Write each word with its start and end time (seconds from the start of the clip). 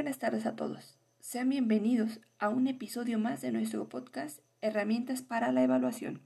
buenas 0.00 0.18
tardes 0.18 0.46
a 0.46 0.56
todos. 0.56 0.98
Sean 1.18 1.50
bienvenidos 1.50 2.22
a 2.38 2.48
un 2.48 2.68
episodio 2.68 3.18
más 3.18 3.42
de 3.42 3.52
nuestro 3.52 3.86
podcast 3.90 4.40
Herramientas 4.62 5.20
para 5.20 5.52
la 5.52 5.62
Evaluación. 5.62 6.22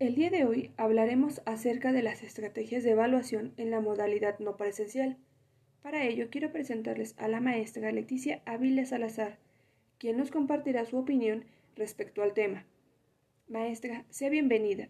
El 0.00 0.16
día 0.16 0.30
de 0.30 0.44
hoy 0.44 0.72
hablaremos 0.76 1.42
acerca 1.46 1.92
de 1.92 2.02
las 2.02 2.24
estrategias 2.24 2.82
de 2.82 2.90
evaluación 2.90 3.52
en 3.56 3.70
la 3.70 3.80
modalidad 3.80 4.36
no 4.40 4.56
presencial. 4.56 5.16
Para 5.80 6.02
ello 6.02 6.26
quiero 6.28 6.50
presentarles 6.50 7.14
a 7.18 7.28
la 7.28 7.40
maestra 7.40 7.92
Leticia 7.92 8.42
Ávila 8.46 8.84
Salazar, 8.84 9.38
quien 9.98 10.16
nos 10.16 10.32
compartirá 10.32 10.84
su 10.86 10.96
opinión 10.96 11.44
respecto 11.76 12.24
al 12.24 12.34
tema. 12.34 12.66
Maestra, 13.46 14.04
sea 14.10 14.28
bienvenida. 14.28 14.88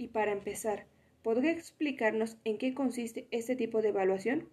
Y 0.00 0.06
para 0.06 0.30
empezar, 0.30 0.86
¿podría 1.24 1.50
explicarnos 1.50 2.36
en 2.44 2.56
qué 2.56 2.72
consiste 2.72 3.26
este 3.32 3.56
tipo 3.56 3.82
de 3.82 3.88
evaluación? 3.88 4.48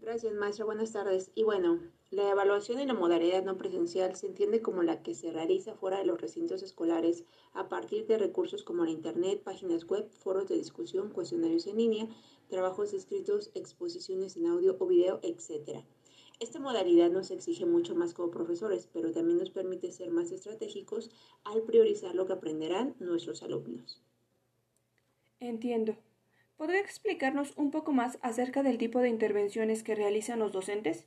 Gracias, 0.00 0.34
maestra. 0.34 0.64
Buenas 0.64 0.90
tardes. 0.90 1.30
Y 1.36 1.44
bueno, 1.44 1.80
la 2.10 2.30
evaluación 2.32 2.80
en 2.80 2.88
la 2.88 2.94
modalidad 2.94 3.44
no 3.44 3.56
presencial 3.56 4.16
se 4.16 4.26
entiende 4.26 4.62
como 4.62 4.82
la 4.82 5.00
que 5.00 5.14
se 5.14 5.30
realiza 5.30 5.76
fuera 5.76 5.98
de 5.98 6.06
los 6.06 6.20
recintos 6.20 6.64
escolares 6.64 7.22
a 7.52 7.68
partir 7.68 8.08
de 8.08 8.18
recursos 8.18 8.64
como 8.64 8.84
la 8.84 8.90
Internet, 8.90 9.44
páginas 9.44 9.86
web, 9.86 10.08
foros 10.10 10.48
de 10.48 10.56
discusión, 10.56 11.10
cuestionarios 11.10 11.68
en 11.68 11.76
línea, 11.76 12.08
trabajos 12.48 12.94
escritos, 12.94 13.52
exposiciones 13.54 14.36
en 14.36 14.48
audio 14.48 14.76
o 14.80 14.86
video, 14.86 15.20
etc. 15.22 15.84
Esta 16.40 16.58
modalidad 16.58 17.10
nos 17.12 17.30
exige 17.30 17.64
mucho 17.64 17.94
más 17.94 18.12
como 18.12 18.32
profesores, 18.32 18.88
pero 18.92 19.12
también 19.12 19.38
nos 19.38 19.50
permite 19.50 19.92
ser 19.92 20.10
más 20.10 20.32
estratégicos 20.32 21.10
al 21.44 21.62
priorizar 21.62 22.16
lo 22.16 22.26
que 22.26 22.32
aprenderán 22.32 22.96
nuestros 22.98 23.44
alumnos. 23.44 24.02
Entiendo. 25.40 25.96
¿Podría 26.56 26.80
explicarnos 26.80 27.52
un 27.56 27.70
poco 27.70 27.92
más 27.92 28.18
acerca 28.22 28.62
del 28.62 28.78
tipo 28.78 29.00
de 29.00 29.10
intervenciones 29.10 29.82
que 29.82 29.94
realizan 29.94 30.38
los 30.38 30.52
docentes? 30.52 31.06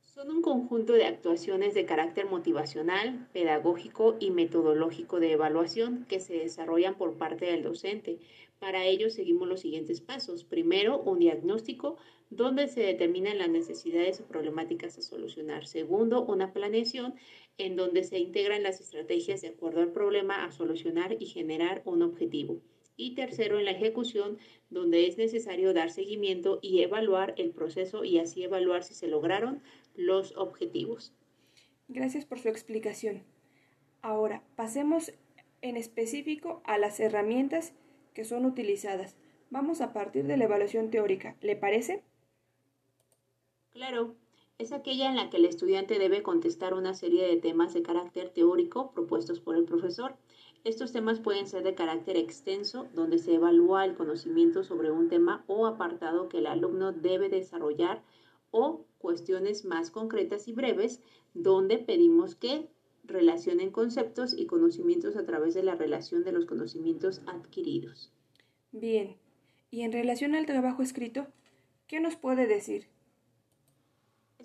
Son 0.00 0.28
un 0.30 0.42
conjunto 0.42 0.94
de 0.94 1.06
actuaciones 1.06 1.72
de 1.72 1.86
carácter 1.86 2.26
motivacional, 2.26 3.28
pedagógico 3.32 4.16
y 4.18 4.32
metodológico 4.32 5.20
de 5.20 5.32
evaluación 5.32 6.04
que 6.08 6.18
se 6.18 6.34
desarrollan 6.34 6.98
por 6.98 7.16
parte 7.16 7.46
del 7.46 7.62
docente. 7.62 8.18
Para 8.58 8.84
ello 8.84 9.08
seguimos 9.08 9.46
los 9.46 9.60
siguientes 9.60 10.00
pasos. 10.00 10.42
Primero, 10.42 11.00
un 11.00 11.20
diagnóstico 11.20 11.96
donde 12.28 12.66
se 12.66 12.80
determinan 12.80 13.38
las 13.38 13.48
necesidades 13.48 14.20
o 14.20 14.24
problemáticas 14.24 14.98
a 14.98 15.02
solucionar. 15.02 15.66
Segundo, 15.66 16.24
una 16.24 16.52
planeación 16.52 17.14
en 17.58 17.76
donde 17.76 18.02
se 18.02 18.18
integran 18.18 18.64
las 18.64 18.80
estrategias 18.80 19.42
de 19.42 19.48
acuerdo 19.48 19.80
al 19.80 19.92
problema 19.92 20.44
a 20.44 20.50
solucionar 20.50 21.16
y 21.20 21.26
generar 21.26 21.82
un 21.84 22.02
objetivo. 22.02 22.60
Y 23.00 23.14
tercero, 23.14 23.58
en 23.58 23.64
la 23.64 23.70
ejecución, 23.70 24.36
donde 24.68 25.06
es 25.06 25.16
necesario 25.16 25.72
dar 25.72 25.90
seguimiento 25.90 26.58
y 26.60 26.82
evaluar 26.82 27.32
el 27.38 27.50
proceso 27.50 28.04
y 28.04 28.18
así 28.18 28.44
evaluar 28.44 28.84
si 28.84 28.92
se 28.92 29.08
lograron 29.08 29.62
los 29.94 30.36
objetivos. 30.36 31.14
Gracias 31.88 32.26
por 32.26 32.40
su 32.40 32.50
explicación. 32.50 33.22
Ahora, 34.02 34.42
pasemos 34.54 35.14
en 35.62 35.78
específico 35.78 36.60
a 36.66 36.76
las 36.76 37.00
herramientas 37.00 37.72
que 38.12 38.26
son 38.26 38.44
utilizadas. 38.44 39.16
Vamos 39.48 39.80
a 39.80 39.94
partir 39.94 40.26
de 40.26 40.36
la 40.36 40.44
evaluación 40.44 40.90
teórica. 40.90 41.36
¿Le 41.40 41.56
parece? 41.56 42.02
Claro, 43.70 44.14
es 44.60 44.72
aquella 44.72 45.08
en 45.08 45.16
la 45.16 45.30
que 45.30 45.38
el 45.38 45.46
estudiante 45.46 45.98
debe 45.98 46.22
contestar 46.22 46.74
una 46.74 46.92
serie 46.92 47.26
de 47.26 47.38
temas 47.38 47.72
de 47.72 47.82
carácter 47.82 48.28
teórico 48.28 48.92
propuestos 48.92 49.40
por 49.40 49.56
el 49.56 49.64
profesor. 49.64 50.16
Estos 50.64 50.92
temas 50.92 51.18
pueden 51.18 51.46
ser 51.46 51.62
de 51.62 51.74
carácter 51.74 52.18
extenso, 52.18 52.86
donde 52.92 53.18
se 53.18 53.36
evalúa 53.36 53.86
el 53.86 53.94
conocimiento 53.94 54.62
sobre 54.62 54.90
un 54.90 55.08
tema 55.08 55.44
o 55.46 55.66
apartado 55.66 56.28
que 56.28 56.38
el 56.38 56.46
alumno 56.46 56.92
debe 56.92 57.30
desarrollar, 57.30 58.02
o 58.50 58.84
cuestiones 58.98 59.64
más 59.64 59.90
concretas 59.90 60.46
y 60.46 60.52
breves, 60.52 61.00
donde 61.32 61.78
pedimos 61.78 62.34
que 62.34 62.68
relacionen 63.04 63.70
conceptos 63.70 64.36
y 64.36 64.44
conocimientos 64.44 65.16
a 65.16 65.24
través 65.24 65.54
de 65.54 65.62
la 65.62 65.74
relación 65.74 66.22
de 66.22 66.32
los 66.32 66.44
conocimientos 66.44 67.22
adquiridos. 67.26 68.12
Bien, 68.72 69.16
y 69.70 69.82
en 69.82 69.92
relación 69.92 70.34
al 70.34 70.44
trabajo 70.44 70.82
escrito, 70.82 71.28
¿qué 71.86 72.00
nos 72.00 72.16
puede 72.16 72.46
decir? 72.46 72.88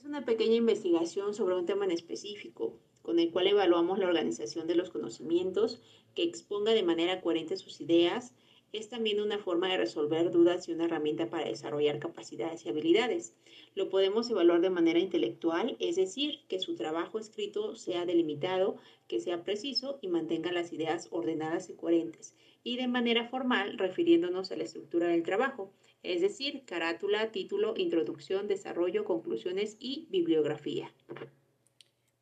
Una 0.05 0.23
pequeña 0.23 0.53
investigación 0.53 1.33
sobre 1.33 1.55
un 1.55 1.65
tema 1.65 1.83
en 1.83 1.89
específico, 1.89 2.79
con 3.01 3.17
el 3.17 3.31
cual 3.31 3.47
evaluamos 3.47 3.97
la 3.97 4.05
organización 4.05 4.67
de 4.67 4.75
los 4.75 4.91
conocimientos, 4.91 5.81
que 6.13 6.21
exponga 6.21 6.73
de 6.73 6.83
manera 6.83 7.21
coherente 7.21 7.57
sus 7.57 7.81
ideas, 7.81 8.35
es 8.71 8.87
también 8.87 9.19
una 9.19 9.39
forma 9.39 9.67
de 9.67 9.77
resolver 9.77 10.29
dudas 10.29 10.69
y 10.69 10.73
una 10.73 10.85
herramienta 10.85 11.31
para 11.31 11.47
desarrollar 11.47 11.97
capacidades 11.97 12.63
y 12.63 12.69
habilidades. 12.69 13.33
Lo 13.73 13.89
podemos 13.89 14.29
evaluar 14.29 14.61
de 14.61 14.69
manera 14.69 14.99
intelectual, 14.99 15.75
es 15.79 15.95
decir, 15.95 16.41
que 16.47 16.59
su 16.59 16.75
trabajo 16.75 17.17
escrito 17.17 17.75
sea 17.75 18.05
delimitado, 18.05 18.77
que 19.07 19.19
sea 19.19 19.43
preciso 19.43 19.97
y 20.03 20.07
mantenga 20.07 20.51
las 20.51 20.71
ideas 20.71 21.07
ordenadas 21.09 21.67
y 21.71 21.73
coherentes. 21.73 22.35
Y 22.63 22.77
de 22.77 22.87
manera 22.87 23.27
formal, 23.27 23.79
refiriéndonos 23.79 24.51
a 24.51 24.55
la 24.55 24.65
estructura 24.65 25.07
del 25.07 25.23
trabajo, 25.23 25.73
es 26.13 26.21
decir, 26.21 26.63
carátula, 26.65 27.31
título, 27.31 27.73
introducción, 27.77 28.47
desarrollo, 28.47 29.05
conclusiones 29.05 29.77
y 29.79 30.07
bibliografía. 30.09 30.93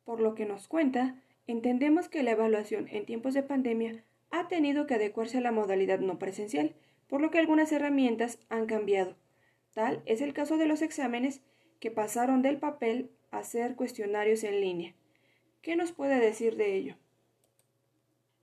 Por 0.04 0.20
lo 0.20 0.34
que 0.34 0.46
nos 0.46 0.68
cuenta, 0.68 1.22
entendemos 1.46 2.08
que 2.08 2.22
la 2.22 2.32
evaluación 2.32 2.88
en 2.88 3.06
tiempos 3.06 3.34
de 3.34 3.42
pandemia 3.42 4.04
ha 4.30 4.48
tenido 4.48 4.86
que 4.86 4.94
adecuarse 4.94 5.38
a 5.38 5.40
la 5.40 5.52
modalidad 5.52 6.00
no 6.00 6.18
presencial, 6.18 6.74
por 7.06 7.20
lo 7.20 7.30
que 7.30 7.38
algunas 7.38 7.70
herramientas 7.72 8.38
han 8.48 8.66
cambiado. 8.66 9.16
Tal 9.72 10.02
es 10.06 10.20
el 10.20 10.32
caso 10.32 10.56
de 10.56 10.66
los 10.66 10.82
exámenes 10.82 11.40
que 11.80 11.90
pasaron 11.90 12.42
del 12.42 12.58
papel 12.58 13.10
a 13.30 13.42
ser 13.42 13.76
cuestionarios 13.76 14.44
en 14.44 14.60
línea. 14.60 14.94
¿Qué 15.60 15.76
nos 15.76 15.92
puede 15.92 16.20
decir 16.20 16.56
de 16.56 16.76
ello? 16.76 16.96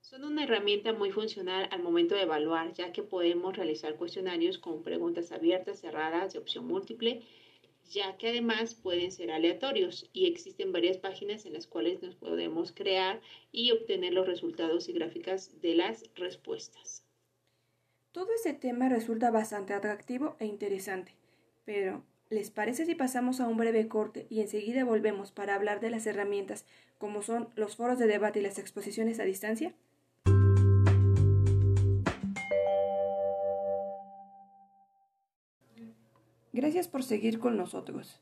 Son 0.02 0.26
una 0.26 0.44
herramienta 0.44 0.94
muy 0.94 1.12
funcional 1.12 1.70
al 1.72 1.84
momento 1.84 2.16
de 2.16 2.24
evaluar, 2.24 2.74
ya 2.74 2.92
que 2.92 3.04
podemos 3.04 3.56
realizar 3.56 3.96
cuestionarios 3.96 4.58
con 4.58 4.84
preguntas 4.84 5.32
abiertas, 5.32 5.80
cerradas, 5.80 6.34
de 6.34 6.40
opción 6.40 6.66
múltiple, 6.66 7.22
ya 7.90 8.18
que 8.18 8.30
además 8.30 8.76
pueden 8.76 9.12
ser 9.12 9.32
aleatorios 9.32 10.10
y 10.12 10.26
existen 10.26 10.74
varias 10.74 10.98
páginas 10.98 11.46
en 11.46 11.54
las 11.54 11.68
cuales 11.68 12.02
nos 12.02 12.16
podemos 12.16 12.74
crear 12.74 13.22
y 13.52 13.72
obtener 13.72 14.12
los 14.12 14.28
resultados 14.28 14.90
y 14.90 14.94
gráficas 14.94 15.62
de 15.62 15.76
las 15.76 16.04
respuestas. 16.16 17.06
Todo 18.12 18.34
este 18.34 18.54
tema 18.54 18.90
resulta 18.90 19.32
bastante 19.32 19.74
atractivo 19.74 20.36
e 20.40 20.46
interesante, 20.46 21.16
pero 21.64 22.04
¿les 22.30 22.50
parece 22.50 22.86
si 22.86 22.96
pasamos 22.96 23.40
a 23.40 23.48
un 23.48 23.56
breve 23.56 23.88
corte 23.88 24.26
y 24.30 24.42
enseguida 24.42 24.84
volvemos 24.84 25.32
para 25.32 25.56
hablar 25.56 25.80
de 25.80 25.92
las 25.92 26.06
herramientas 26.06 26.66
como 26.98 27.22
son 27.22 27.50
los 27.56 27.78
foros 27.78 27.98
de 27.98 28.08
debate 28.08 28.40
y 28.40 28.44
las 28.44 28.60
exposiciones 28.60 29.20
a 29.20 29.24
distancia? 29.24 29.74
Gracias 36.54 36.90
por 36.90 37.04
seguir 37.04 37.40
con 37.40 37.56
nosotros. 37.56 38.20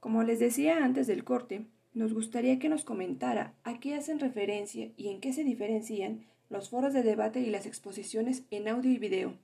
Como 0.00 0.22
les 0.22 0.38
decía 0.38 0.84
antes 0.84 1.06
del 1.06 1.24
corte, 1.24 1.64
nos 1.94 2.12
gustaría 2.12 2.58
que 2.58 2.68
nos 2.68 2.84
comentara 2.84 3.54
a 3.64 3.80
qué 3.80 3.94
hacen 3.94 4.20
referencia 4.20 4.92
y 4.98 5.08
en 5.08 5.20
qué 5.20 5.32
se 5.32 5.44
diferencian 5.44 6.26
los 6.50 6.68
foros 6.68 6.92
de 6.92 7.02
debate 7.02 7.40
y 7.40 7.46
las 7.46 7.64
exposiciones 7.64 8.44
en 8.50 8.68
audio 8.68 8.92
y 8.92 8.98
video. 8.98 9.34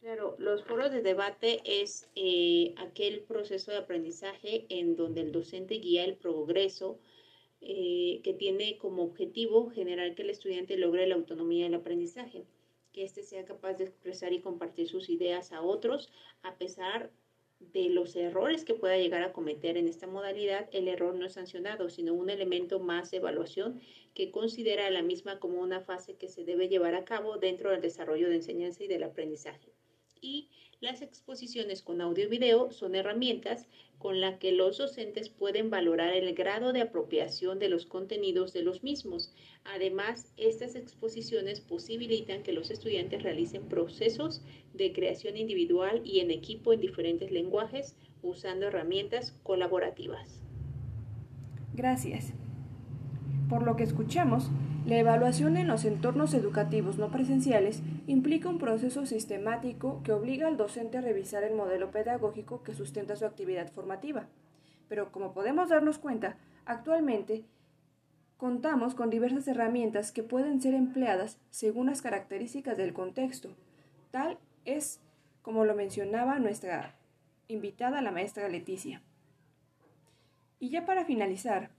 Claro, 0.00 0.36
los 0.38 0.62
foros 0.64 0.92
de 0.92 1.02
debate 1.02 1.60
es 1.64 2.08
eh, 2.14 2.74
aquel 2.76 3.22
proceso 3.22 3.72
de 3.72 3.78
aprendizaje 3.78 4.66
en 4.68 4.96
donde 4.96 5.22
el 5.22 5.32
docente 5.32 5.76
guía 5.76 6.04
el 6.04 6.16
progreso 6.16 7.00
eh, 7.62 8.20
que 8.22 8.34
tiene 8.34 8.78
como 8.78 9.02
objetivo 9.02 9.70
generar 9.70 10.14
que 10.14 10.22
el 10.22 10.30
estudiante 10.30 10.76
logre 10.76 11.06
la 11.06 11.14
autonomía 11.14 11.64
del 11.64 11.74
aprendizaje, 11.74 12.44
que 12.92 13.02
éste 13.02 13.22
sea 13.22 13.44
capaz 13.44 13.74
de 13.74 13.84
expresar 13.84 14.32
y 14.32 14.40
compartir 14.40 14.88
sus 14.88 15.08
ideas 15.08 15.52
a 15.52 15.62
otros 15.62 16.12
a 16.42 16.56
pesar 16.56 17.10
los 17.74 18.16
errores 18.16 18.64
que 18.64 18.74
pueda 18.74 18.96
llegar 18.96 19.22
a 19.22 19.32
cometer 19.32 19.76
en 19.76 19.88
esta 19.88 20.06
modalidad, 20.06 20.68
el 20.72 20.88
error 20.88 21.14
no 21.14 21.26
es 21.26 21.34
sancionado, 21.34 21.90
sino 21.90 22.14
un 22.14 22.30
elemento 22.30 22.80
más 22.80 23.10
de 23.10 23.18
evaluación 23.18 23.80
que 24.14 24.30
considera 24.30 24.88
la 24.90 25.02
misma 25.02 25.38
como 25.40 25.60
una 25.60 25.80
fase 25.80 26.16
que 26.16 26.28
se 26.28 26.44
debe 26.44 26.68
llevar 26.68 26.94
a 26.94 27.04
cabo 27.04 27.36
dentro 27.36 27.70
del 27.70 27.80
desarrollo 27.80 28.28
de 28.28 28.36
enseñanza 28.36 28.84
y 28.84 28.88
del 28.88 29.02
aprendizaje. 29.02 29.73
Y 30.24 30.48
las 30.80 31.02
exposiciones 31.02 31.82
con 31.82 32.00
audio 32.00 32.24
y 32.24 32.28
video 32.28 32.70
son 32.70 32.94
herramientas 32.94 33.68
con 33.98 34.22
las 34.22 34.38
que 34.38 34.52
los 34.52 34.78
docentes 34.78 35.28
pueden 35.28 35.68
valorar 35.68 36.14
el 36.14 36.34
grado 36.34 36.72
de 36.72 36.80
apropiación 36.80 37.58
de 37.58 37.68
los 37.68 37.84
contenidos 37.84 38.54
de 38.54 38.62
los 38.62 38.82
mismos. 38.82 39.34
Además, 39.64 40.32
estas 40.38 40.76
exposiciones 40.76 41.60
posibilitan 41.60 42.42
que 42.42 42.54
los 42.54 42.70
estudiantes 42.70 43.22
realicen 43.22 43.68
procesos 43.68 44.40
de 44.72 44.94
creación 44.94 45.36
individual 45.36 46.00
y 46.06 46.20
en 46.20 46.30
equipo 46.30 46.72
en 46.72 46.80
diferentes 46.80 47.30
lenguajes 47.30 47.96
usando 48.22 48.68
herramientas 48.68 49.32
colaborativas. 49.42 50.40
Gracias. 51.74 52.32
Por 53.50 53.62
lo 53.62 53.76
que 53.76 53.82
escuchamos, 53.82 54.48
la 54.86 54.98
evaluación 54.98 55.56
en 55.56 55.66
los 55.66 55.86
entornos 55.86 56.34
educativos 56.34 56.98
no 56.98 57.10
presenciales 57.10 57.82
implica 58.06 58.50
un 58.50 58.58
proceso 58.58 59.06
sistemático 59.06 60.02
que 60.04 60.12
obliga 60.12 60.46
al 60.46 60.58
docente 60.58 60.98
a 60.98 61.00
revisar 61.00 61.42
el 61.42 61.54
modelo 61.54 61.90
pedagógico 61.90 62.62
que 62.62 62.74
sustenta 62.74 63.16
su 63.16 63.24
actividad 63.24 63.72
formativa. 63.72 64.26
Pero 64.88 65.10
como 65.10 65.32
podemos 65.32 65.70
darnos 65.70 65.98
cuenta, 65.98 66.36
actualmente 66.66 67.44
contamos 68.36 68.94
con 68.94 69.08
diversas 69.08 69.48
herramientas 69.48 70.12
que 70.12 70.22
pueden 70.22 70.60
ser 70.60 70.74
empleadas 70.74 71.38
según 71.50 71.86
las 71.86 72.02
características 72.02 72.76
del 72.76 72.92
contexto. 72.92 73.56
Tal 74.10 74.38
es 74.66 75.00
como 75.40 75.64
lo 75.64 75.74
mencionaba 75.74 76.38
nuestra 76.38 76.94
invitada, 77.48 78.02
la 78.02 78.10
maestra 78.10 78.48
Leticia. 78.50 79.00
Y 80.58 80.68
ya 80.68 80.84
para 80.84 81.06
finalizar, 81.06 81.70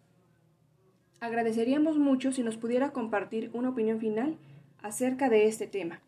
agradeceríamos 1.19 1.97
mucho 1.97 2.31
si 2.31 2.43
nos 2.43 2.57
pudiera 2.57 2.91
compartir 2.91 3.49
una 3.53 3.69
opinión 3.69 3.99
final 3.99 4.37
acerca 4.81 5.29
de 5.29 5.47
este 5.47 5.67
tema. 5.67 6.01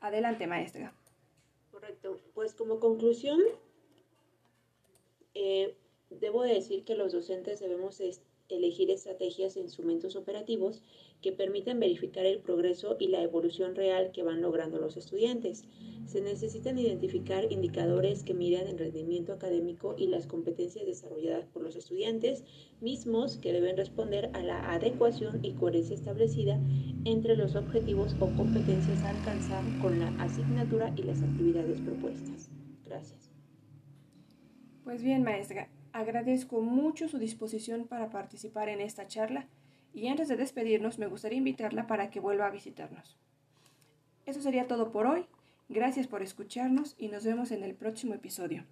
Adelante, 0.00 0.46
maestra. 0.46 0.92
Correcto. 1.70 2.20
Pues 2.34 2.54
como 2.54 2.80
conclusión, 2.80 3.40
eh, 5.34 5.76
debo 6.10 6.42
decir 6.42 6.84
que 6.84 6.94
los 6.94 7.12
docentes 7.12 7.60
debemos 7.60 8.00
elegir 8.48 8.90
estrategias 8.90 9.56
e 9.56 9.60
instrumentos 9.60 10.16
operativos 10.16 10.82
que 11.20 11.32
permitan 11.32 11.80
verificar 11.80 12.26
el 12.26 12.40
progreso 12.40 12.96
y 12.98 13.08
la 13.08 13.22
evolución 13.22 13.74
real 13.74 14.12
que 14.12 14.22
van 14.22 14.40
logrando 14.40 14.78
los 14.78 14.96
estudiantes. 14.96 15.64
Se 16.06 16.20
necesitan 16.20 16.78
identificar 16.78 17.50
indicadores 17.52 18.22
que 18.22 18.34
midan 18.34 18.66
el 18.66 18.78
rendimiento 18.78 19.32
académico 19.32 19.94
y 19.98 20.06
las 20.06 20.26
competencias 20.26 20.86
desarrolladas 20.86 21.46
por 21.46 21.62
los 21.62 21.76
estudiantes, 21.76 22.44
mismos 22.80 23.36
que 23.36 23.52
deben 23.52 23.76
responder 23.76 24.30
a 24.32 24.42
la 24.42 24.72
adecuación 24.72 25.44
y 25.44 25.52
coherencia 25.52 25.94
establecida 25.94 26.60
entre 27.04 27.36
los 27.36 27.56
objetivos 27.56 28.16
o 28.20 28.34
competencias 28.34 29.04
a 29.04 29.10
alcanzar 29.10 29.64
con 29.78 29.98
la 29.98 30.08
asignatura 30.18 30.92
y 30.96 31.02
las 31.02 31.22
actividades 31.22 31.80
propuestas. 31.80 32.50
Gracias. 32.86 33.30
Pues 34.84 35.02
bien, 35.02 35.22
maestra, 35.22 35.68
Agradezco 35.92 36.60
mucho 36.60 37.08
su 37.08 37.18
disposición 37.18 37.86
para 37.86 38.10
participar 38.10 38.68
en 38.68 38.80
esta 38.80 39.06
charla 39.06 39.46
y 39.94 40.08
antes 40.08 40.28
de 40.28 40.36
despedirnos 40.36 40.98
me 40.98 41.06
gustaría 41.06 41.38
invitarla 41.38 41.86
para 41.86 42.10
que 42.10 42.20
vuelva 42.20 42.46
a 42.46 42.50
visitarnos. 42.50 43.16
Eso 44.26 44.42
sería 44.42 44.68
todo 44.68 44.92
por 44.92 45.06
hoy. 45.06 45.26
Gracias 45.68 46.06
por 46.06 46.22
escucharnos 46.22 46.94
y 46.98 47.08
nos 47.08 47.24
vemos 47.24 47.50
en 47.50 47.62
el 47.62 47.74
próximo 47.74 48.14
episodio. 48.14 48.64